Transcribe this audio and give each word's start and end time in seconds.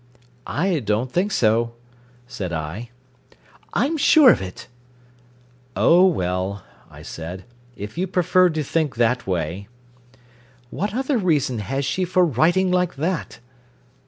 "I 0.47 0.79
don't 0.79 1.11
think 1.11 1.31
so," 1.31 1.73
said 2.25 2.51
I. 2.51 2.89
"I'm 3.71 3.97
sure 3.97 4.31
of 4.31 4.41
it." 4.41 4.65
"Oh 5.75 6.07
well," 6.07 6.63
I 6.89 7.03
said 7.03 7.45
"if 7.75 7.99
you 7.99 8.07
prefer 8.07 8.49
to 8.49 8.63
think 8.63 8.95
that 8.95 9.27
way." 9.27 9.67
"What 10.71 10.95
other 10.95 11.19
reason 11.19 11.59
has 11.59 11.85
she 11.85 12.03
for 12.03 12.25
writing 12.25 12.71
like 12.71 12.95
that 12.95 13.37